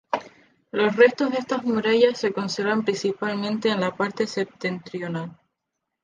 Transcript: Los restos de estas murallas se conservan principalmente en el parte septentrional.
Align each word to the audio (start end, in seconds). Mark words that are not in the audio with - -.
Los 0.71 0.95
restos 0.95 1.29
de 1.31 1.37
estas 1.37 1.63
murallas 1.63 2.17
se 2.17 2.33
conservan 2.33 2.83
principalmente 2.83 3.69
en 3.69 3.83
el 3.83 3.93
parte 3.93 4.25
septentrional. 4.25 5.37